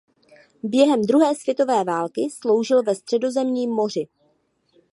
Během 0.63 1.01
druhé 1.01 1.35
světové 1.35 1.83
války 1.83 2.21
sloužil 2.33 2.83
ve 2.83 2.95
Středozemní 2.95 3.67
moři. 3.67 4.07